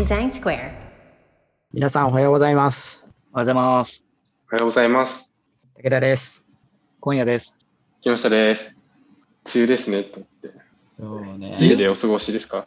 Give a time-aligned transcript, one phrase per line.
[0.00, 0.72] デザインスクエア。
[1.74, 3.04] 皆さんおはようございます。
[3.34, 4.02] おはようございます。
[4.50, 5.36] おはようございます。
[5.76, 6.42] 武田です。
[7.00, 7.54] 今夜です。
[8.00, 8.78] 木下です。
[9.44, 10.60] 梅雨ですね、と思って。
[10.96, 12.66] そうね家でお過ごしですか？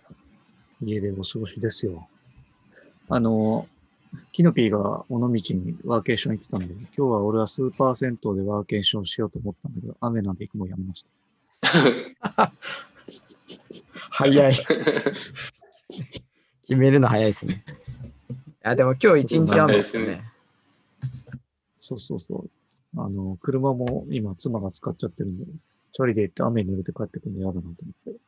[0.80, 2.08] 家でお過ごしですよ。
[3.10, 3.68] あの、
[4.32, 11.04] キノピーが尾道にワーケーション行ってたんで、今日は俺はスーパー銭湯でワーケーションしようと思ったんだけど、雨なんで行くのやめまし
[12.22, 12.52] た。
[14.12, 14.54] 早い。
[16.68, 17.64] 決めるの早いですね。
[18.64, 20.24] あでも今日一日雨ですよね。
[21.80, 22.50] そうそうそう。
[23.00, 25.46] あの、車も今妻が使っちゃってるんで、
[25.92, 28.20] チャリで行って雨に濡れて帰ってくるの嫌だなと思って。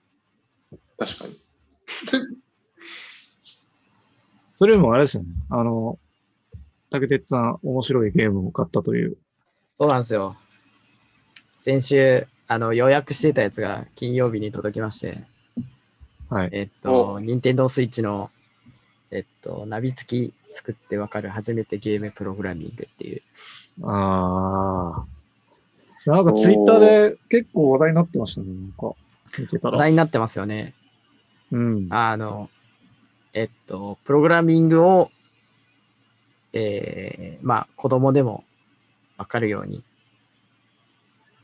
[0.98, 1.40] 確かに。
[4.56, 5.30] それよりもあれですよね。
[5.50, 6.00] あの、
[6.90, 9.18] 竹鉄さん面白いゲームを買ったという。
[9.76, 10.38] そうなんですよ。
[11.56, 15.24] 先週、あの予約してたやつが金曜日に届きまして、
[16.30, 16.50] はい。
[16.54, 18.32] えっと、任天堂スイッチの、
[19.16, 23.22] えっと、ナビ付き作ってわかる初めてゲームプログラミングっていう。
[23.84, 25.06] あ
[26.06, 26.12] あ。
[26.12, 26.80] なんかツイッター
[27.12, 28.48] で結構話題になってましたね。
[28.48, 28.96] なんか、
[29.32, 29.78] 話ら。
[29.78, 30.74] 題になってますよね。
[31.52, 31.88] うん。
[31.90, 32.50] あの、
[33.34, 35.12] えっと、プログラミングを、
[36.52, 38.44] えー、まあ、子供でも
[39.18, 39.82] わかるように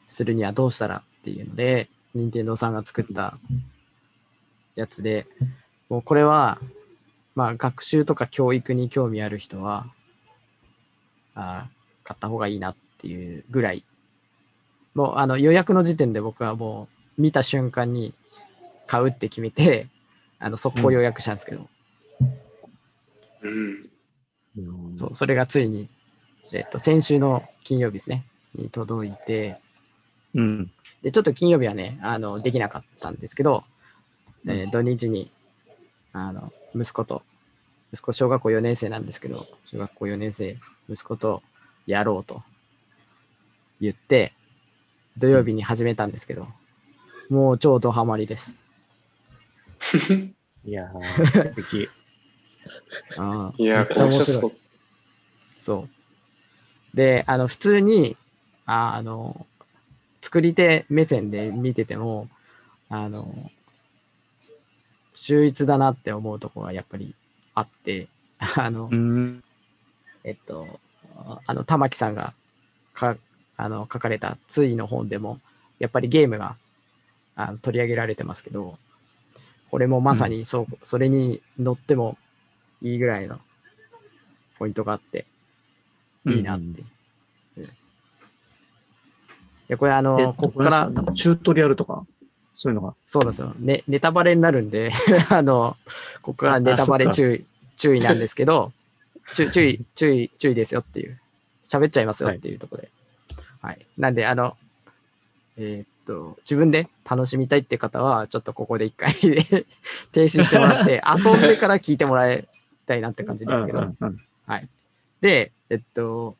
[0.08, 3.40] するにはどうしたらっていうので、任天堂さんが作った
[4.76, 5.26] やつで、
[5.90, 6.60] もうこれは、
[7.42, 9.88] まあ、学習とか教育に興味ある人は、
[11.34, 13.84] あー買った方がいいなっていうぐらい、
[14.94, 18.14] もうあの予約の時点で僕はもう見た瞬間に
[18.86, 19.88] 買うって決めて、
[20.38, 21.68] あの速攻予約したんですけど、
[23.42, 23.90] うん。
[24.58, 25.90] うんそう、それがついに、
[26.52, 29.60] えっと、先週の金曜日ですね、に届いて、
[30.36, 30.72] うん。
[31.02, 33.64] で、ちょっと金曜日はね、あの、できなかったんですけど、
[34.46, 35.32] えー土日に、
[36.14, 37.24] あの、息子と、
[37.94, 40.58] 息子小学校4年生なんですけど、小学校4年生、
[40.90, 41.44] 息子と
[41.86, 42.44] やろうと
[43.80, 44.34] 言って、
[45.18, 46.48] 土曜日に始めたんですけど、
[47.30, 48.56] もう超ドハマりです。
[50.64, 51.90] いやー、素敵。
[53.18, 54.52] あーいや、めっちゃ面白いそう。。
[55.58, 55.88] そ
[56.94, 56.98] う。
[56.98, 58.16] で、あの、普通に、
[58.66, 59.46] ああの、
[60.22, 62.30] 作り手目線で見てても、
[62.90, 63.52] あの、
[65.14, 67.16] 秀逸だなって思うところがやっぱり
[67.54, 68.08] あって、
[68.58, 69.44] あの、うん。
[70.24, 70.80] えっと、
[71.46, 72.34] あの、玉木さんが
[72.94, 73.18] か
[73.58, 75.40] あの書かれたついの本でも、
[75.80, 76.58] やっぱりゲームが
[77.36, 78.78] あの取り上げられてますけど、
[79.70, 82.18] これもまさにそう、それに乗っても
[82.82, 83.40] いいぐらいの
[84.58, 85.26] ポイントがあって、
[86.26, 86.64] いいなって。
[86.64, 86.92] うん
[89.72, 92.06] で、これあえの、ここから、チュートリアルとか、
[92.54, 92.96] そういうのが。
[93.08, 93.54] そうなんですよ。
[93.60, 94.92] ね、ネタバレになるんで、
[95.30, 95.78] あの、
[96.22, 97.46] ここからネタバレ注意、
[97.76, 98.72] 注意なんですけど、
[99.34, 101.20] 注注意、注意、注意ですよっていう。
[101.64, 102.92] 喋っちゃいますよっていうところで。
[103.62, 103.86] はい。
[103.98, 104.58] なんで、あの、
[105.58, 109.14] えーっと、自分で楽しみたいって方は、ちょっとここで一回
[110.12, 112.48] 停止してもらって、遊んでから聞いてもらい
[112.86, 113.96] たいなって感じですけど。
[114.46, 114.68] はい。
[115.22, 116.36] で、えっと、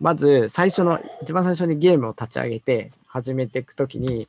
[0.00, 4.26] まず最初の、一番最初にゲームを立ち上げて始めていくときに、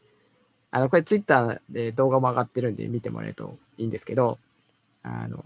[0.75, 4.39] あの、これツイッターで動画も上がってるんで見てもらえるといいんですけど、
[5.03, 5.45] あの、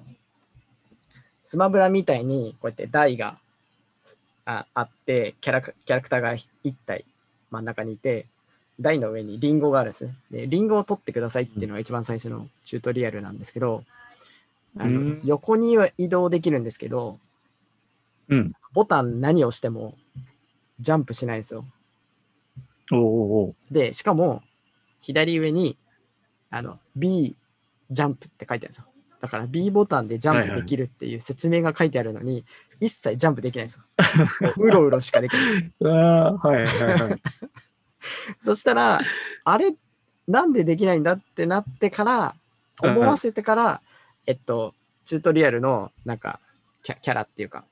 [1.43, 3.37] スマブラみたいにこうやって台が
[4.45, 6.47] ああってキャラク、キャラクターが1
[6.85, 7.03] 体
[7.51, 8.25] 真ん中にいて、
[8.79, 10.15] 台の上にリンゴがあるんですね。
[10.31, 13.83] で、リンゴを取ってくださいっていうのが一番最初のチュートリアルなんですけど、
[14.77, 17.19] あのうん横には移動できるんですけど、
[18.29, 18.53] うん。
[18.71, 19.95] ボタン何を押しても
[20.79, 21.65] ジャンプしないんですよ。
[22.93, 24.41] おうおうで、しかも
[25.07, 25.77] 左上に
[26.49, 27.37] あの B
[27.89, 28.85] ジャンプって書いてあるんですよ。
[29.21, 32.43] だから B ボタンでジャンプできるっていう説明が書いてあるのに、
[32.81, 33.79] 一切ジャンプできないんです
[34.41, 34.53] よ。
[34.57, 35.73] うろうろしかできない。
[35.85, 37.21] ああ、はいはいはい。
[38.37, 38.99] そしたら、
[39.45, 39.73] あれ、
[40.27, 42.35] なんでできないんだってなってから、
[42.81, 43.81] 思わせてから、
[44.27, 44.75] えっと、
[45.05, 46.41] チュートリアルのなんか
[46.83, 47.63] キャキャラっていうか、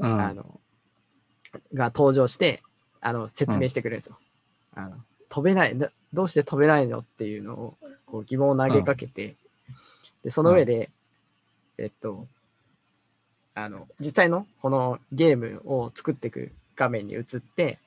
[0.00, 0.60] うんあの、
[1.72, 2.60] が登場して、
[3.00, 4.18] あの、説明してくれるんですよ。
[4.74, 4.96] あの、
[5.28, 7.74] 飛べない、などうして飛べないのっていうのを、
[8.06, 9.36] こう疑問を投げかけて、
[10.24, 10.90] で、その上で、
[11.78, 12.26] えっと、
[13.54, 17.78] あの、実際のこのゲームを作っていく画面に移って、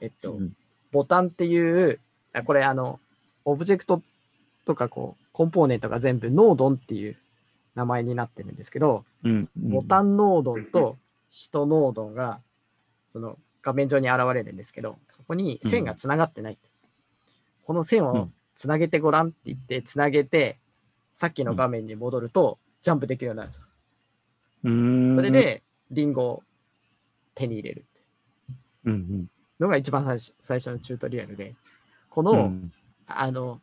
[0.00, 0.56] えっと、うん
[0.92, 2.00] ボタンっていう、
[2.32, 3.00] あこれあの、
[3.44, 4.00] オブジェクト
[4.64, 7.16] とかこう、コンポーネントが全部ノードンっていう
[7.74, 9.48] 名前になってるんですけど、うん。
[9.56, 10.96] ボタンノードンと
[11.30, 12.40] 人ノードンが
[13.08, 16.58] その画面上に現れるんですけど、そこに線がつながってない。
[17.66, 20.56] この線をうんつなげてごらんって言って、つなげて、
[21.12, 25.16] さっきの画面に戻ると、ジャンプできるようになるんですよ。
[25.16, 26.42] それ、で、リンゴを
[27.34, 28.00] 手に入れるって
[28.86, 29.30] うんうん。
[29.60, 31.54] のが一番最初最初のチュートリアルで、
[32.08, 32.72] こうの、ん
[33.06, 33.60] あの、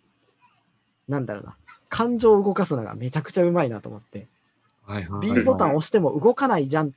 [1.07, 1.57] なんだろうな、
[1.89, 4.27] 感情を動かすのがめちゃくちゃうまいなと思って、
[4.85, 5.33] はいはい。
[5.33, 6.94] B ボタンを押しても動かないじゃん。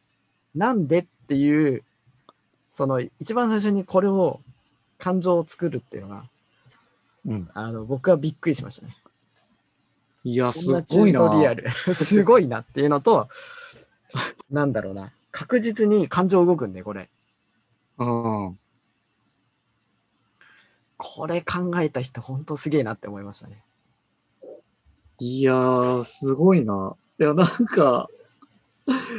[0.54, 1.82] なんでっていう、
[2.70, 4.40] その一番最初にこれを、
[4.98, 6.28] 感情を作るっていうのが、
[7.26, 7.48] うん。
[7.54, 8.96] あの僕はびっくりしましたね。
[10.24, 11.38] いや、すごいな。
[11.38, 13.28] リアル、 すごいなっていうのと、
[14.50, 17.08] なんだろうな、確実に感情動くんで、これ。
[17.98, 18.58] うん。
[20.96, 23.62] これ考えた人、ほんとすげえなって思いましたね。
[25.18, 26.96] いやー、すごいな。
[27.20, 28.08] いや、なんか、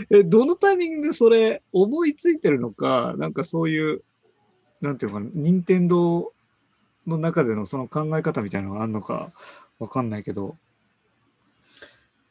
[0.10, 4.04] え、どのタイミングでそれ思いついてるのか、なんかそういう、
[4.82, 6.34] なんていうのかな、任天堂
[7.08, 9.32] の中でのその考え方みたいなのがあるのか
[9.80, 10.56] わかんないけど、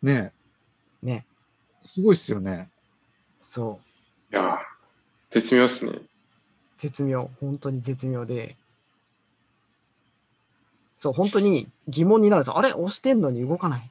[0.03, 0.33] ね
[1.03, 1.27] ね、
[1.85, 2.69] え、すごいっすよね。
[3.41, 3.81] そ
[4.33, 4.35] う。
[4.35, 4.59] いやー、
[5.31, 6.01] 絶妙っすね。
[6.79, 8.57] 絶妙、本当に絶妙で、
[10.97, 12.59] そう、本当に疑問になるんですよ。
[12.59, 13.91] あれ、押してんのに動かない。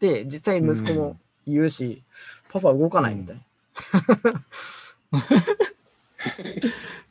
[0.00, 1.16] で、実際息子も
[1.46, 2.02] 言うし、
[2.50, 3.42] パパ動かないみたいな。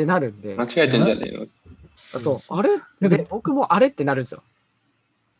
[0.00, 0.54] ってなるんで。
[0.54, 1.46] 間、違えてんじゃねえの？
[1.94, 2.70] そう、あれ？
[3.08, 4.42] で、僕もあれってなるんですよ。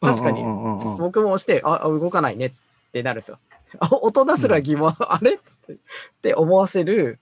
[0.00, 0.92] 確かにうんうんうん。
[0.92, 2.46] うん僕も押して、あ、あ動かないね。
[2.46, 2.52] っ
[2.92, 3.38] てなるんですよ。
[3.78, 5.34] あ音出すら疑問、あれ？
[5.34, 5.76] ってっ
[6.22, 7.18] て思わせる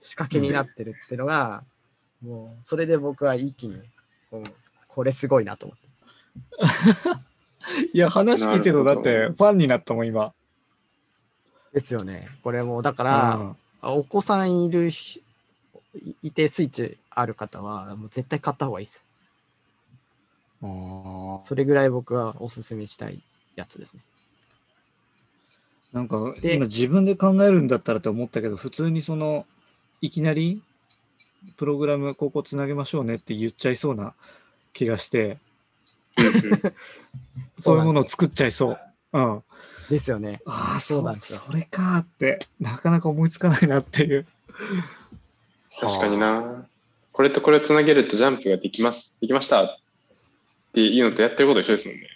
[0.00, 1.62] 仕掛けになってるっていうのが、
[2.24, 3.76] もう、それで僕は一気に、
[4.30, 4.50] こう
[4.88, 5.88] これすごいなと思って。
[7.94, 10.32] いや、話聞いてると、だってファンになったもん、今。
[11.72, 12.28] ですよね。
[12.42, 13.56] これもう、だから、うん。
[13.98, 14.90] お子さんいる
[15.94, 19.04] ひいいてスイッチある方は、もう絶対買った方がいいです。
[20.62, 23.20] あーそれぐらい僕はおすすめしたい
[23.56, 24.02] やつですね。
[25.92, 29.46] なんかで今自分で考えるんだったらと思ったけど、普通にその、
[30.00, 30.62] いきなり、
[31.56, 34.14] プログラムここつなげましょうねって言っちゃいそうな
[34.72, 35.38] 気がして、
[37.58, 38.78] そういうものを作っちゃいそう。
[39.12, 39.42] うん。
[39.90, 40.40] ですよね。
[40.46, 44.26] ああ、そううなんですよそれかって、なかなか思いつかないなっていう。
[45.82, 46.66] 確かにな。
[47.12, 49.18] これとこれをつなげるとジャンプができます。
[49.20, 49.76] できましたっ
[50.74, 52.08] ていうのとやってること一緒ですもんね。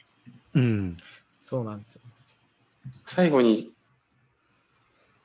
[0.54, 0.96] うん。
[1.40, 2.02] そうなんですよ。
[3.06, 3.72] 最後に、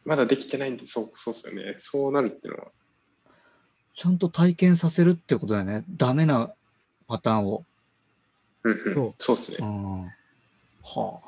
[0.06, 1.76] まだできてないんで、そう、そうっすよね。
[1.78, 2.72] そうなるっていうのは。
[3.96, 5.84] ちゃんと体験させるってことだよね。
[5.96, 6.52] ダメな
[7.08, 7.64] パターンを。
[8.64, 9.58] うんうんそうそうっすね。
[9.62, 10.04] うん。
[10.04, 10.10] は
[10.84, 10.96] あ。
[10.98, 11.28] だか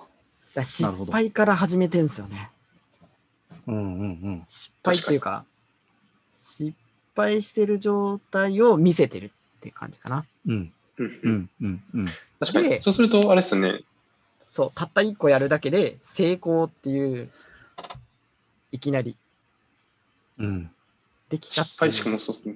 [0.56, 2.50] ら失なるほど敗から始めてんすよね。
[3.68, 4.44] うんうんうん。
[4.48, 5.45] 失敗っていうか、
[6.33, 6.74] 失
[7.15, 10.25] 敗してる状態を見せてるって感じかな。
[10.48, 12.06] うんうんううんんうんうん。
[12.39, 12.81] 確かでに。
[12.81, 13.81] そうすると、あれっすね。
[14.48, 17.31] そう、たった一個やるだけで成功っていう、
[18.71, 19.15] いきなり
[20.39, 20.71] うん。
[21.30, 22.56] できた失敗しかもそうですね。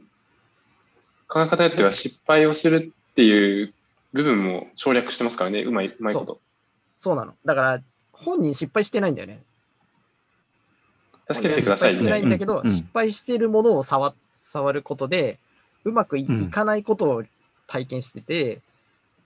[1.28, 3.74] 考え方によっては失敗をするっていう
[4.14, 5.62] 部分も省略してますからね。
[5.64, 6.40] うまい、うまいこと。
[6.98, 7.34] そうなの。
[7.46, 7.82] だから、
[8.12, 9.44] 本人失敗してないんだよね。
[11.32, 12.28] 助けてください失敗してないね。
[12.28, 15.40] んだけど、うんうん失敗してるものを触触ることで、
[15.84, 17.24] うまくい,、うんかないことを
[17.68, 18.62] 体験してて、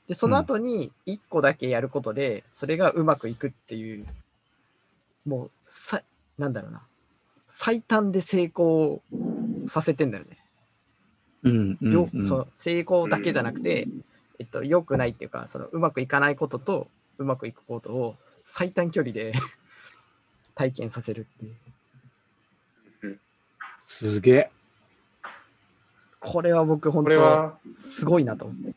[0.08, 4.06] で、その後に1個だけやることで、それがうまくいくっていう、
[5.26, 6.02] もう、さ、
[6.38, 6.82] なんだろうな。
[7.48, 9.02] 最短で成功
[9.68, 10.38] させてんだよね。
[11.44, 12.24] うんうんようん。
[12.24, 13.88] その成功だけじゃなくて、
[14.40, 16.88] えっと、良くないっていうか、そのうまくいかないことと
[17.18, 19.34] うまくいくことを最短距離で
[20.56, 21.56] 体験させるっていう。
[23.92, 24.52] すげえ。
[26.22, 28.74] これは僕本これ当は、すごいなと思って。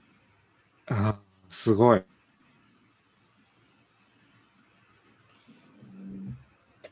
[0.89, 1.17] あ
[1.49, 2.03] すごい。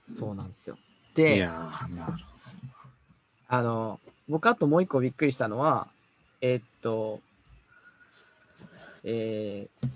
[0.06, 0.76] そうなんですよ。
[0.76, 2.18] いで、やーなるほ
[3.48, 5.88] あの、僕あともう一個びっくりしたのは、
[6.40, 7.20] えーっと、
[9.02, 9.88] えー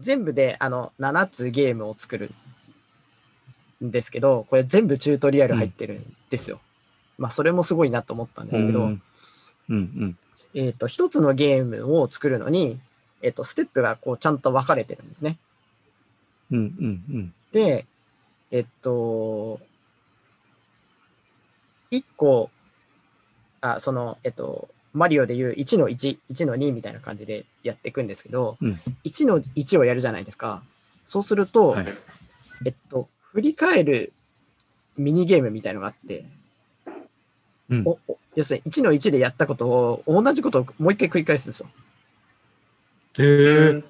[0.00, 2.32] 全部であの7つゲームを作る
[3.82, 6.60] んですけど、これ全部チュートリアル入ってるんですよ。
[7.18, 8.58] まあ、それもすごいなと思ったんでど。
[8.58, 9.02] すけど、うん
[9.68, 10.18] うん
[10.54, 12.78] えっ、と、一つのゲームを作るのに、
[13.22, 15.38] えっ、と、ステップがこうちゃんと分かれてるんですね。
[16.50, 17.86] うんうんうんで、
[18.50, 19.60] えっと、
[21.90, 22.50] 一個、
[23.60, 30.62] あ、その、えっと、マリオでいう1の1、1の2みたいな感じでやっていくんですけど、うん1の1をやるじゃないですか。
[31.04, 31.86] そうすると、はい
[32.64, 34.12] えっと、振り返る
[34.96, 36.24] ミニゲームみたいのがあって、
[37.70, 41.68] うんおお要するに1の1でやったことを同じことをもう一回繰り返すんですよ。
[43.18, 43.84] へえ。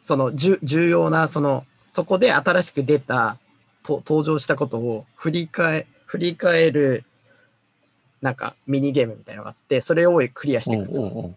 [0.00, 3.36] そのじゅ重要な、その、そこで新しく出た、
[3.82, 7.04] と登場したことを振り返、振り返る、
[8.22, 11.06] なんかミニゲームみたいなのがあって、それをクリアしていくんですよ。
[11.06, 11.36] っおうおうおう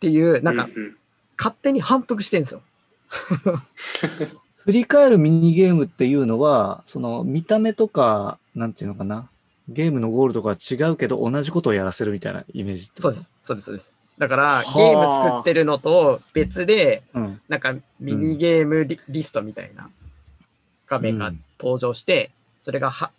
[0.00, 0.96] ていう、なんかううん
[1.38, 2.62] 勝手に反復してるんですよ。
[4.64, 9.28] 振り返るミニゲームっていうのは、その見た目とか、なんていうのかな、
[9.68, 13.30] ゲームのゴールとかは違うけど同じことをやらせるみたいなイメージそうです。。
[13.40, 13.94] そうです、そうです。
[14.18, 17.40] だから、はあゲーム作ってるのと別で、うん。
[17.48, 19.90] なんかミニゲームリ,、リストみたいな
[20.86, 23.10] 画面がうん登場して、それがは、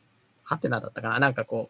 [0.44, 1.70] はてなだったかななんかこ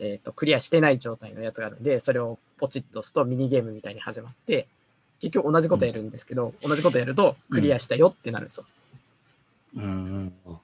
[0.00, 4.66] う、えっ、と、クリアしてない状態のやつがあるんで、それをポチッと押すとミニゲームみたいに始まって、
[5.20, 8.66] 結局同じことやるんですけど、同じことやるとクリアしたよってなるんですよ。
[9.76, 9.86] うんう
[10.52, 10.58] ん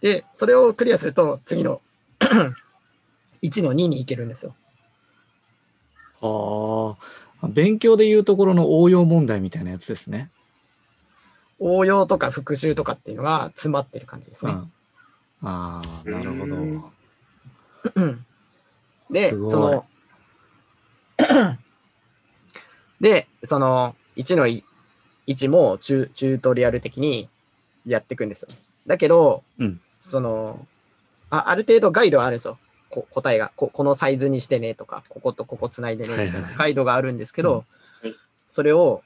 [0.00, 1.80] で、それをクリアすると次の
[3.42, 4.54] 1の2に行けるんですよ。
[6.20, 6.96] は
[7.42, 7.48] あ。
[7.48, 10.30] 勉強でいうところの応用問題みたいなやつですね。
[11.58, 14.52] 応用とか復習とかっていうのが詰まってる感じですね。
[14.52, 14.72] うん。
[15.42, 16.92] ああ、なるほうんど。
[19.10, 19.86] でその、
[23.00, 24.46] で、その1の
[25.26, 27.28] 1もチュチュートリアル的に
[27.84, 28.48] やっていくんですよ。
[28.86, 29.80] だけど、うん。
[30.00, 30.66] その
[31.30, 32.58] あ、ある程度ガイドはあるんですよ。
[32.88, 33.52] こ答えが。
[33.56, 37.64] こ、このサイズにしてねとか、こことここつないでねみたいなガイドがあるんですけど、
[38.48, 39.02] それを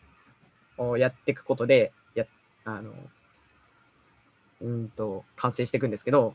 [0.78, 2.24] おやっていくことで、や
[2.64, 2.92] あの、
[4.62, 6.34] うんと、完成していくんですけど、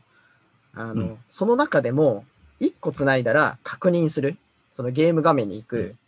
[0.74, 1.18] あの、うん。
[1.30, 2.24] その中でも、
[2.60, 4.36] 1個つないだら確認する、
[4.70, 5.98] そのゲーム画面に行く、うん。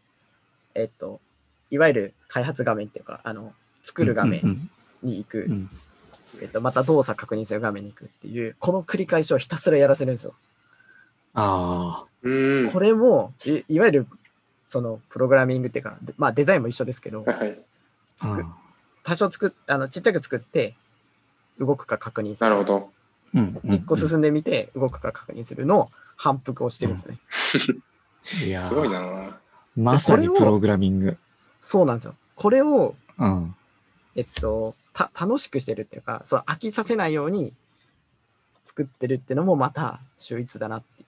[0.74, 1.20] えっと、
[1.70, 4.70] いわゆる開発画面っていうか、あの、作る画面うん
[5.02, 5.46] に行く、
[6.40, 10.34] えっと、また動作確認する画面に行くっていう、この繰り返しをひたすらやらせるんですよ。
[11.34, 12.70] あうん。
[12.70, 14.06] これも、いいわゆる、
[14.66, 17.58] その、プログラミングっていうか、でまあ、デザインも一緒ですけど、はい
[19.02, 20.74] 多少作っあの、ちっちゃく作って、
[21.58, 22.50] 動くか確認する。
[22.50, 22.90] なるほど。
[23.64, 27.18] 一個進んでみて、動くか確認するのを反復をしてるんですよね。
[28.46, 29.38] いやーすごいな。
[29.76, 31.16] まさにプログラミング。
[31.60, 32.14] そうなんですよ。
[32.34, 33.54] これを、うん。
[34.16, 37.54] えっと、た楽しくしてるっていうか、そう飽きさせないように
[38.64, 41.06] 作ってるっていうのもまた秀逸だなってい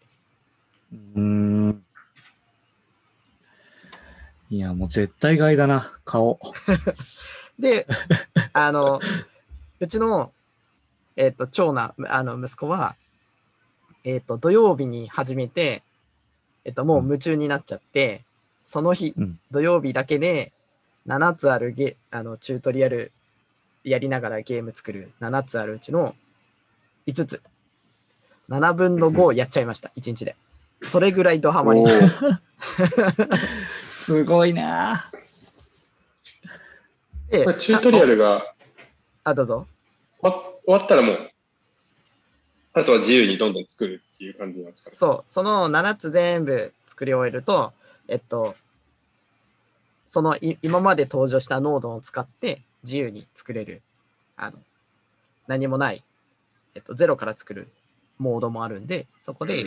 [0.92, 0.96] う。
[1.16, 1.84] うーん。
[4.50, 6.38] いや、もう絶対買いだな、顔。
[7.58, 7.86] で、
[8.52, 9.00] あの、
[9.80, 10.32] うちの、
[11.16, 12.96] えっと、長男、あの、息子は、
[14.04, 15.82] えっと、土曜日に始めて、
[16.64, 18.24] えっと、もう夢中になっちゃって、
[18.64, 20.52] その日、うん土曜日だけで
[21.06, 23.12] 7つあるゲあのチュートリアル
[23.84, 26.14] やりながらゲーム作る7つあるうちの
[27.06, 27.42] 5つ。
[28.48, 30.36] 7分の5を やっちゃいました、1日で。
[30.82, 31.82] それぐらいドハマり
[33.90, 35.10] すごいな。
[37.30, 38.54] でこれチュートリアルが
[39.24, 39.66] あ、どうぞ。
[40.20, 41.30] 終わ終わったらもう、
[42.74, 44.96] あとは自由にどんどん作るっていう感じなんですかね。
[44.96, 47.72] そう、その7つ全部作り終えると、
[48.08, 48.54] えっと、
[50.08, 53.82] そのい今まで登場したノードを使って自由に作れる、
[54.36, 54.58] あの、
[55.46, 56.02] 何もない、
[56.74, 57.68] えっと、ゼロから作る
[58.18, 59.64] モードもあるんで、そこで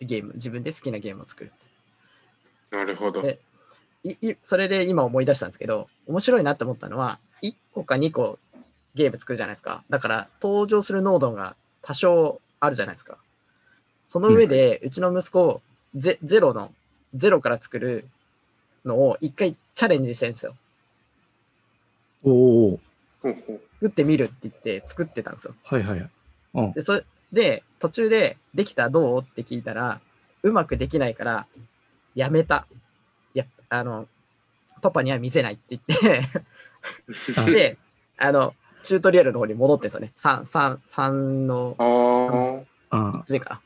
[0.00, 3.22] ゲーム、自分で好きなゲームを作るってなるほど。
[3.22, 3.38] で
[4.02, 8.38] いいそれで今思い出したんですけど、面白いなって思ったのは、1個か2個
[8.94, 9.82] ゲーム作るじゃないですか。
[9.88, 13.16] だから、登場するノードが多少あるじゃないですか。
[14.04, 15.62] その上で、うちの息子、
[15.94, 16.72] ゼゼロの、
[17.14, 18.06] ゼロから作る
[18.84, 20.54] のを一回チャレンジしてるんですよ。
[22.24, 22.80] おお。
[23.22, 25.54] 作ってみるって言って作ってたんですよ。
[25.62, 26.10] はいはいはい。
[26.54, 26.72] うん。
[26.72, 29.22] で、それで、途中で、できたどう？
[29.22, 30.00] って聞いたら、
[30.42, 31.46] うまくできないから、
[32.14, 32.66] やめた。
[33.34, 34.08] や、あの、
[34.80, 36.20] パパには見せないって言って、
[37.36, 37.78] あで、
[38.18, 40.12] あの、チュートリアルの方に戻ってんですよね。
[40.16, 41.10] 3、3、3
[41.46, 43.22] のああ、うん。
[43.24, 43.60] 爪かな。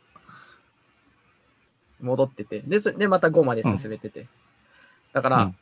[2.00, 2.60] 戻ってて。
[2.60, 4.26] で、そでまた5まで進めてて。
[5.12, 5.56] だから、うん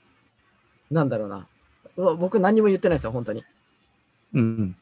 [0.88, 1.48] なんだろうな。
[1.96, 3.44] 僕何も言ってないですよ、本当に。
[4.34, 4.76] うん。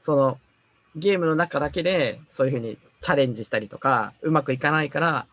[0.00, 0.38] その、
[0.96, 5.26] ゲームの中だけで、そういうふうにチャレンジしたりとか、うまくいかないから、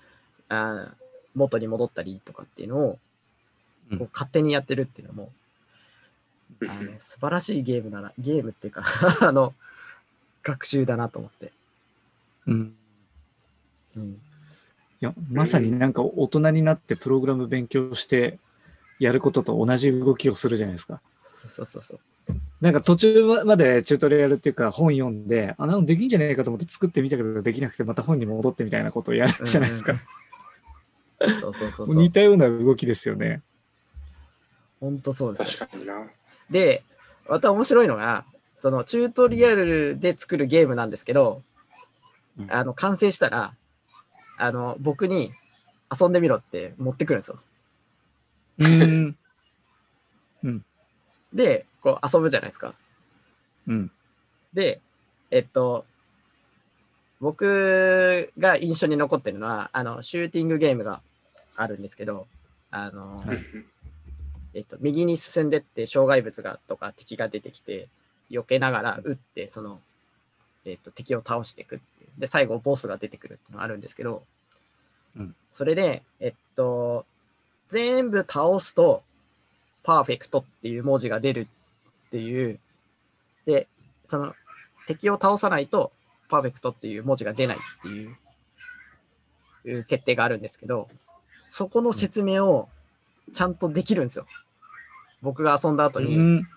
[0.49, 0.93] あー
[1.35, 2.99] 元に戻ったりとかっていうのを、
[3.91, 5.31] うんこう勝手にやってるっていうのも、
[6.59, 8.83] うんあの素晴らしいゲームだな、ゲームっていうか
[9.21, 9.53] あの、
[10.43, 11.51] 学習だなと思って。
[12.47, 12.75] うん。
[13.95, 14.15] うん、い
[14.99, 18.39] や、まさになんか大人になってプログラム勉強して
[18.99, 21.01] やることと同じ動きをするじゃないですか。
[21.23, 21.99] そうそうそうそう。
[22.61, 29.91] なんか途中までチュートリアルっていうか本読んで、あ、なんかできんじゃないかと思って作ってみたけどできなくてまた本に戻ってみたいなことをやるじゃないですか。
[29.93, 30.03] うんうん
[31.39, 31.95] そうそうそう。
[31.95, 33.41] 似たような動きですよね。
[34.79, 35.67] 本当そうですよ。
[35.67, 36.07] 確かにな。
[36.49, 36.83] で、
[37.27, 38.25] また面白いのが、
[38.55, 41.41] そのチュートリアルで作るゲームなんですけど、
[42.39, 43.55] うんあの完成したら、
[44.37, 45.31] あの僕に
[45.99, 47.39] 遊んでみろって持ってくるんですよ。
[48.59, 49.17] うん。
[51.33, 52.73] で、こう遊ぶじゃないですか。
[53.67, 53.91] うん。
[54.53, 54.81] で、
[55.31, 55.85] えっと、
[57.19, 61.01] 僕が印象に残ってるのは、あの、シューティングゲームが
[61.55, 62.27] あるんですけど、
[62.71, 63.39] あの、はい
[64.53, 67.87] えっと、右に進んでって障害物がとか敵が出てきて、
[68.31, 69.79] 避けながら撃って、その、
[70.65, 72.19] えっと、敵を倒していくっていう。
[72.19, 74.23] で、最後、ボスが出てくるっていうのがあるんですけど、
[75.15, 77.05] うんそれで、えっと、
[77.69, 79.03] 全部倒すと、
[79.83, 81.47] パーフェクトっていう文字が出る
[82.07, 82.59] っていう、
[83.45, 83.67] で、
[84.05, 84.35] その、
[84.87, 85.91] 敵を倒さないと、
[86.29, 87.87] パーフェクトっていう文字が出ないって
[89.69, 90.89] いう設定があるんですけど、
[91.41, 92.67] そこの説明を
[93.33, 94.25] ちゃんとできるんですよ。
[95.21, 96.47] 僕が遊んだ後に、うん。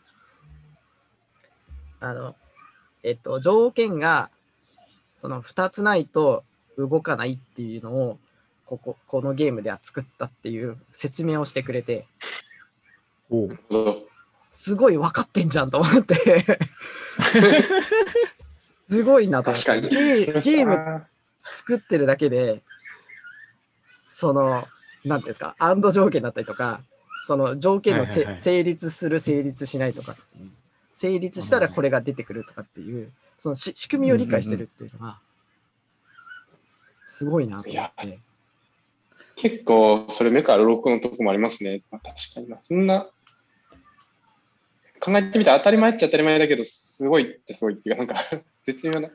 [2.01, 2.35] あの、
[3.03, 4.31] えっと、条件が、
[5.15, 6.45] その2つないと
[6.77, 8.19] 動かないっていうのを、
[8.71, 12.07] ここ、このゲームでは作ったっていう説明をしてくれて。
[14.53, 16.15] すごい分かってんじゃんと思って、
[18.89, 19.67] すごいなと思って。
[19.67, 19.89] 確かに。
[19.89, 21.05] ゲーゲームム。
[21.51, 22.63] 作ってるだけで、
[24.07, 24.69] その、なんて
[25.07, 26.81] いうんですか、アンド条件だったりとか、
[27.27, 30.15] その条件のせ、はいはいはい成立する、成立しないとか、
[30.95, 35.19] 成立したらこれが出てくるとかっていう、そのし仕組みを理解してるっていうのが、
[37.09, 38.21] すごいなと思って。
[39.41, 41.83] 結構、それ目から鱗のとこもありますね。
[41.91, 42.61] まあ、確かにな。
[42.61, 43.11] そんな、
[45.01, 49.11] 考えてみたら当たり前っちゃ当たり前だけど、すごいってすごいっていうか、なんか、 絶妙な。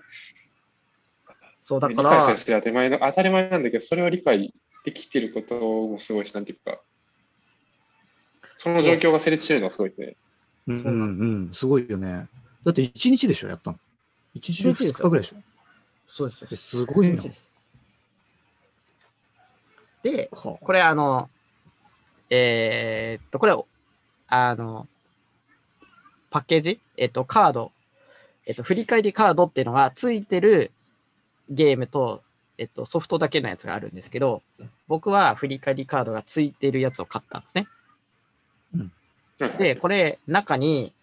[1.62, 4.52] そう、だ理解からさ、せて当たり前の、当たり前なんだけど、それを理解
[4.84, 6.82] できてることもすごいし、なんていうか、
[8.56, 10.16] その状況が成立してるのはすごいですね。
[10.68, 12.28] うんそうん、すごいよね。
[12.64, 13.78] だって1日でしょ、やったの。
[14.36, 15.38] 1日一日です2日ぐらいでしょ。
[16.08, 16.40] そうです。
[16.40, 17.24] そうですすごいな
[20.06, 21.32] でこれあの、
[22.30, 23.56] えーっと、これ、
[24.28, 24.88] あの、
[26.30, 26.80] パッケージ？
[26.96, 27.72] えっと、カード、
[28.46, 30.72] えっと、振り返りカードっていうのがついてる
[31.50, 32.22] ゲームと、
[32.60, 34.44] えっと、ソフトだけのやつがあるんですけど、
[34.88, 37.68] 僕は振り返りカードがついてるやつを買ったんですね。
[39.58, 40.94] で、これ、中に、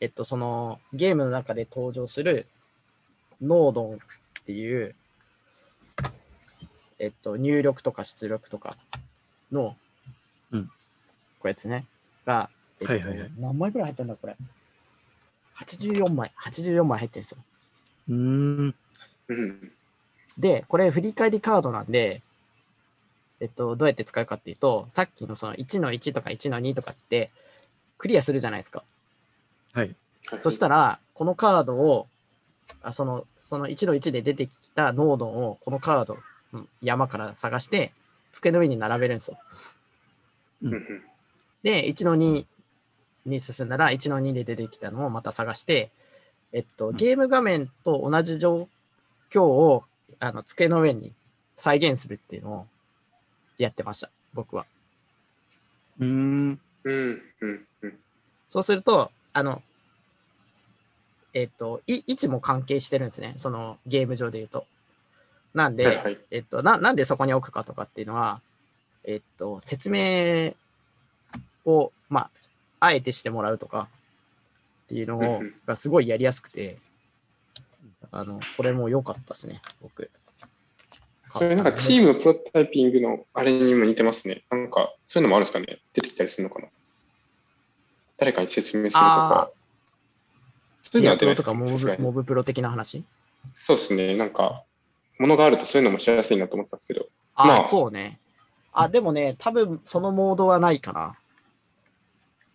[0.00, 2.48] えっと、その、ゲームの中で登場する、
[3.40, 3.98] ノードンっ
[4.44, 4.96] ていう、
[7.00, 8.76] えっと、入力とか出力とか
[9.50, 9.74] の、
[10.52, 11.86] うんこうやつね、
[12.26, 14.36] が、えっとはいはいはい何枚ぐらい入ってんだ、これ
[15.56, 17.38] ？84枚、84枚入ってるんですよ。
[18.10, 18.74] うーん。
[19.28, 19.72] うん。
[20.36, 22.20] で、これ振り返りカードなんで、
[23.40, 27.30] えっと、どうやって使うかっていうと、さっきのその1の1とか1の2とかって、
[27.96, 28.84] クリアするじゃないですか。
[29.72, 29.94] はい。
[30.38, 32.06] そしたら、このカードを、
[32.82, 36.20] あその、その1の1で出てきたノードを、このカード、うん
[36.82, 37.92] 山から探して、
[38.32, 39.38] 机の上に並べるんですよ。
[40.62, 41.02] うんうん
[41.62, 42.46] で、1の2
[43.26, 45.90] に進んだら、1の2で出てきたのをまた探して、
[46.52, 48.66] えっと、んゲーム画面と同じ状
[49.30, 49.84] 況を、
[50.18, 51.12] あの、机の上に
[51.56, 52.66] 再現するっていうのを
[53.58, 54.64] やってました、僕は。
[55.98, 56.60] うーん。
[56.84, 57.98] うんうんうん
[58.48, 59.62] そうすると、あの、
[61.34, 63.34] えっと、い位置も関係してるんですね。
[63.36, 64.66] そのゲーム上で言うと。
[65.54, 66.18] なんで、はいはい。
[66.30, 68.40] えっとな、なんでそこに置くかとかっていうのは、
[69.04, 70.54] えっと、説明
[71.64, 72.30] を、まあ、
[72.80, 73.88] あえてしてもらうとか
[74.84, 76.76] っていうのがすごいやりやすくて、
[78.12, 80.10] あの、これも良かったですね、僕。
[81.32, 84.42] それなんかチームのプロトタイピングのあれにも似てますね。
[84.50, 85.78] なんかそういうのもあるんですかね？
[85.92, 86.66] 出てきたりするのかな？
[88.16, 89.42] 誰かに説明するとか。
[89.42, 89.50] あ。
[90.80, 91.66] そういうのはリアプロとかモ
[92.10, 93.04] ブプロ的な話？
[93.54, 94.16] そうですね。
[94.16, 94.64] なんか、
[95.20, 97.06] ものがあるとそういうのもしやすいなと思ったんですけど。
[97.34, 98.18] あ、まあそうね。
[98.72, 101.18] あ、でもね、多分そのモードはないかな。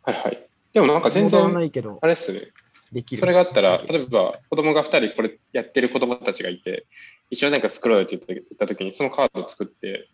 [0.01, 0.47] はいはい。
[0.73, 2.47] でもなんか全然、いけどあ、れっすね。
[2.91, 3.19] できる。
[3.19, 6.87] それがあったら、例えば子供が2人これやってる子供たちがいて、
[7.29, 10.09] 一緒に何か作ろうよって言った時に、そのカードを作って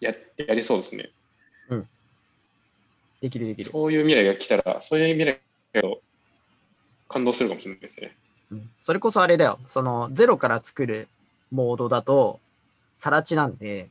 [0.00, 1.10] ややりそうですね。
[3.20, 3.70] できるできる。
[3.70, 5.94] そういう未来が来たら、そういう未来が来たら
[7.08, 8.16] 感動するかもしれないですね。
[8.50, 9.58] うんそれこそあれだよ。
[9.66, 11.08] その、ゼロから作る
[11.50, 12.40] モードだと、
[12.94, 13.90] さら地なんで、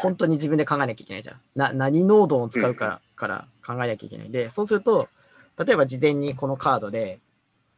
[0.00, 1.40] 本当に自分で考えなきゃいけないじゃん。
[1.56, 5.08] な何ノードを使うから,、から考えなきゃいけないんで、そうすると、
[5.64, 7.20] 例えば事前にこのカードで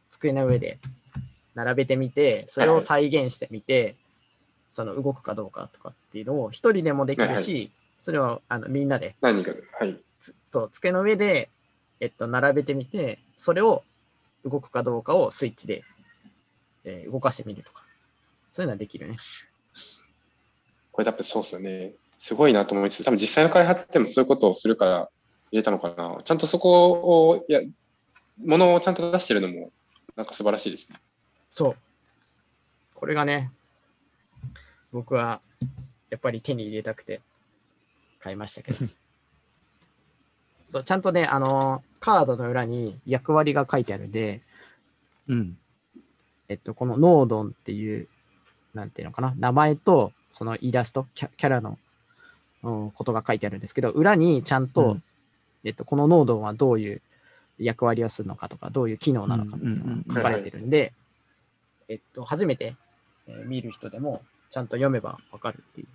[0.09, 0.79] 机の上で
[1.55, 3.95] 並べてみて、それを再現してみて、
[4.69, 9.63] その動くかどうかとかっていうのを一人でもできるし、はいそれをあのみんなで何人かで。
[9.79, 9.97] はい。
[10.19, 11.49] つそう机の上で
[11.99, 13.83] えっと、並べてみて、それを
[14.43, 15.83] 動くかどうかをスイッチで、
[16.83, 17.84] えー動かしてみるとか。
[18.55, 19.17] そういうのはできるね。
[20.93, 21.91] これだってそうですよね。
[22.17, 25.09] すごいなと思いつつ、多分実際の開発でもそういうことをするから
[25.51, 26.23] 入れたのかな。
[26.23, 26.93] ちゃんとそこ
[27.29, 27.59] を、いや、
[28.41, 29.73] ものをちゃんと出してるのも、
[30.15, 30.95] なんか素晴らしいですね。
[31.51, 31.75] そう。
[32.93, 33.51] これがね、
[34.93, 35.41] 僕は
[36.09, 37.19] やっぱり手に入れたくて
[38.21, 38.77] 買いましたけど。
[40.69, 44.43] そう、ちゃんとね、あのカードの裏に役割が書いてあるんで、
[45.27, 45.57] うん。
[46.47, 48.07] えっと、このノードンっていう、
[48.75, 51.79] なんていうのかな、名前とそのイラスト、キャキャラの、
[52.63, 55.03] うんことが書いてあるんですけど、裏にちゃんと、うん。
[55.63, 57.01] えっと、このノードンはどういう
[57.57, 60.93] 役割をするのかとか、どういう機能なのかっていうのが書かれてるんで、
[61.87, 62.75] えっと、初めて、
[63.27, 65.87] えー見る人でもちゃんと読めばわかるっていう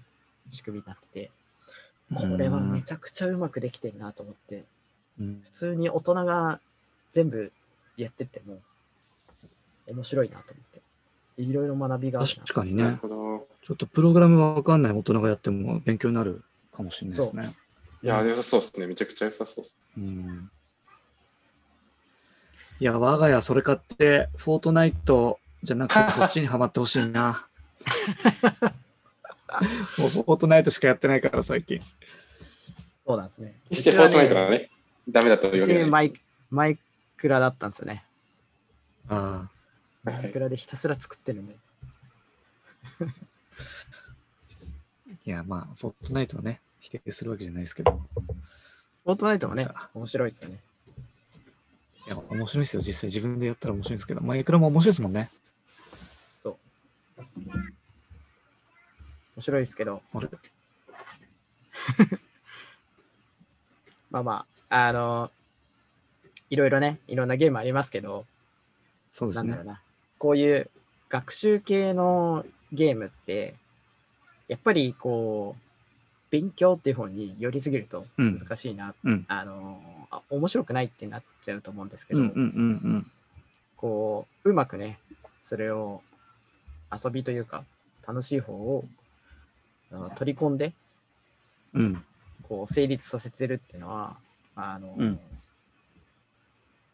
[0.52, 1.30] 仕組みになってて、
[2.14, 4.64] これはめちゃくちゃうまくできてるなと思って、
[5.20, 5.40] うん。
[5.44, 6.60] 普通に大人が
[7.10, 7.52] 全部
[7.96, 8.58] やってっても
[9.86, 10.80] 面白いなと思って。
[11.42, 12.42] いろいろ学びがあるな。
[12.42, 12.82] 確かにね。
[12.82, 13.46] なるほど。
[13.62, 17.54] ちょっとプログラムわかんない大人がやっても勉強になるかもしれないですね。
[18.02, 18.86] いや、良さそうですね。
[18.86, 19.78] めちゃくちゃ良さそうです。
[19.96, 20.50] うん。
[22.80, 27.46] いや、我が家それ買って、フォートナイトじゃなくて、そっちにはまってほしいな。
[29.98, 31.80] もうフォートナイトしかやってないから、最近。
[33.06, 33.60] そうなんですね。
[33.68, 34.70] 決してフォートナイトがね、
[35.08, 35.84] ダメだとう言われない。
[35.84, 36.12] ちマイ
[36.48, 36.78] マイ
[37.16, 38.04] クラだったんですよね。
[39.08, 39.59] ああ。
[40.02, 41.56] マイクラでひたすら作ってるんで。
[45.26, 47.92] いや、まあ、フォートナイトはね、否定するわけじゃないですけど。
[47.92, 50.60] フォートナイトもね、面白いですよね。
[52.06, 55.30] いや、面白いですよ、実際自分でやったら面白いですけど、マイクラも面白いですもんね。
[56.40, 56.56] そう。
[59.36, 60.02] 面白いですけど、
[64.10, 65.30] まあまあ、あの、
[66.48, 68.26] いろいろね、いろんなゲームありますけど、
[69.10, 69.74] そうですねなんだろう。
[69.74, 69.82] な、
[70.20, 70.70] こういう
[71.08, 73.54] 学習系のゲームって、
[74.48, 75.62] やっぱりこう、
[76.30, 79.24] 勉強っていう方に寄りすぎるとうん難しいな、うん。
[79.28, 79.80] あの
[80.10, 83.10] あ、面白くないってなっちゃうと思うんですけど、うんうんうん
[83.76, 84.98] こう、うまくね、
[85.40, 86.02] それを
[86.92, 87.64] 遊びというか、
[88.06, 88.84] 楽しい方を
[90.16, 90.74] 取り込んで、
[91.72, 91.82] うん。
[91.82, 92.04] うん。
[92.42, 94.18] こう、成立させてるっていうのは、
[94.54, 95.18] あの、うん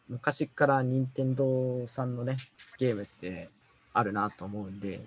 [0.09, 2.37] 昔から任天堂さんのね、
[2.77, 3.49] ゲームって
[3.93, 5.01] あるなと思うんで、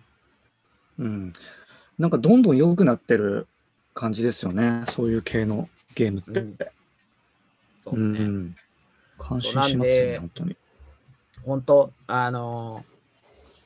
[0.98, 1.32] うん。
[1.98, 3.46] なんかどんどん良くなってる
[3.94, 4.84] 感じですよね。
[4.86, 6.40] そういう系のゲームって。
[6.40, 6.56] うん
[7.78, 8.18] そうですね。
[8.26, 8.54] ん。
[9.18, 10.56] 感心しますよね、で本当に。
[11.44, 12.84] 本当あの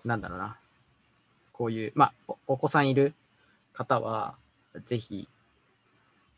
[0.05, 0.57] なんだろうな、
[1.53, 3.15] こういう、まあ、おお子さんいる
[3.73, 4.37] 方は、
[4.85, 5.29] ぜひ、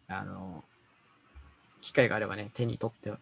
[0.09, 0.65] あの
[1.83, 3.13] 機会があればね、手に取って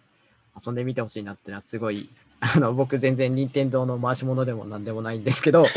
[0.54, 2.08] 遊んでみてほしいなってのは、すごい、
[2.40, 5.66] あの、僕全然任天堂の回し物でもなんでもないんですけど、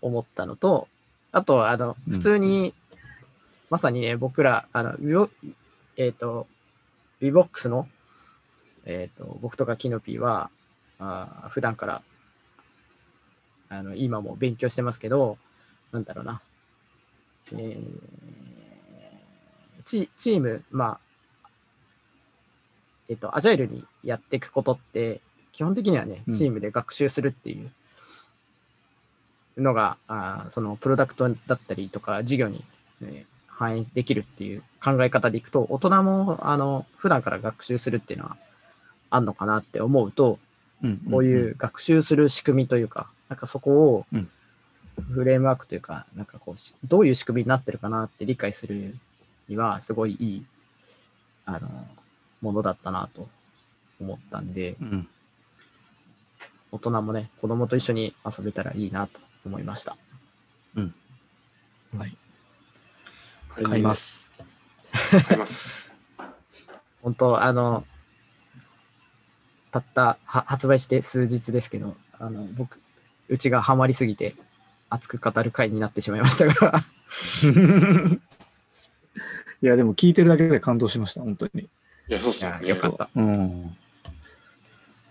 [0.00, 0.88] 思ったのと、
[1.30, 2.74] あと、あの、うん普通に、
[3.70, 4.96] まさにね、僕ら、あの、
[5.96, 6.46] えっ、と、
[7.20, 7.88] ウィボックスの、
[8.84, 10.50] えっ、と、僕とかキノピーは、
[10.98, 12.02] あー普段から、
[13.68, 15.38] あの、今も勉強してますけど、
[15.92, 16.42] なんだろうな、
[17.52, 18.32] えー
[19.84, 21.00] チチーム、まあ、
[23.12, 25.20] えっ、と、アジャイルにやっていくことって、
[25.52, 26.34] 基本的にはね、うん。
[26.34, 27.70] チームで学習するっていう。
[29.58, 32.64] のが、あーそのプロダクトだったりとか事業に、
[33.02, 38.36] えー反映できるっていう考え方でいくと、大人もあの普段から学習するっていうのは
[39.10, 40.38] あんのかなって思うと、
[41.10, 44.28] こういう学習する仕組みというか、なんかそこをうん。
[45.14, 48.94] フレームワークというか、なんかこうし、どういう仕組みになってるかなって理解する
[49.48, 50.46] には、すごいいい、
[51.46, 51.86] あの、
[52.42, 53.28] ものだったなと
[54.00, 54.88] 思ったんで、うん。
[54.88, 55.08] うん。
[56.72, 59.96] 大人もね、子供と一緒に遊べたらいいなと思いました。
[61.96, 62.16] はい。
[63.54, 63.94] はい買いま。
[63.94, 64.32] す。
[65.28, 65.90] 買います。
[67.02, 67.84] 本当あの、
[69.70, 72.80] たったは発売して数日ですけど、あの僕、
[73.28, 74.34] うちがハマりすぎて
[74.88, 76.80] 熱く語る回になってしまいましたが、
[79.62, 81.68] いや、でも聞いてるだけで感動しました、本当に。
[82.08, 82.60] いや、そうすね。
[82.66, 83.08] よかった。
[83.14, 83.76] うん。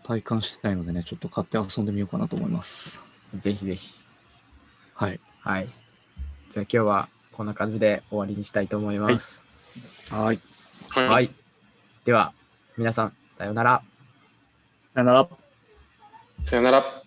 [0.04, 3.02] 体感したいのでね、ちょっと買って遊んでみようかなと思います。
[3.34, 3.96] ぜひぜひ。
[4.94, 5.20] はい。
[5.40, 5.68] はい。
[6.50, 9.44] じゃあ今日はこんな感じで終わりにしたいと思います。
[10.10, 10.40] はい。
[10.90, 11.08] はい。
[11.08, 11.32] はい。
[12.04, 12.34] では、
[12.78, 13.84] 皆さん、さようなら。
[14.94, 15.30] さよなら。
[16.44, 17.01] さよなら。